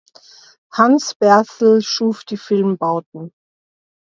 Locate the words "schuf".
1.83-2.23